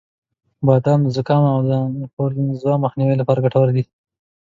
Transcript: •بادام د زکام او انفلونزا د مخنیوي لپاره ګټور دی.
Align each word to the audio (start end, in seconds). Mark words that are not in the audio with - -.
•بادام 0.67 0.99
د 1.03 1.07
زکام 1.17 1.43
او 1.53 1.57
انفلونزا 2.01 2.73
د 2.77 2.81
مخنیوي 2.85 3.15
لپاره 3.17 3.43
ګټور 3.45 3.67
دی. 3.75 3.83